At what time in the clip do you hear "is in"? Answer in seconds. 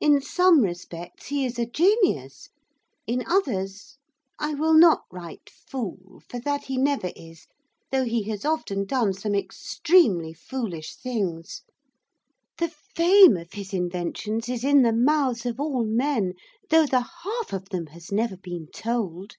14.48-14.82